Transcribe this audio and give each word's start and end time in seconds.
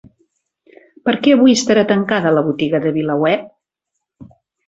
Per 1.09 1.13
què 1.25 1.33
avui 1.35 1.53
estarà 1.57 1.83
tancada 1.91 2.31
la 2.37 2.43
botiga 2.49 2.81
de 2.87 2.93
VilaWeb? 2.95 3.47